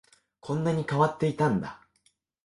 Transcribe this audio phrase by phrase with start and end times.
[0.39, 1.79] こんなに変わっていたんだ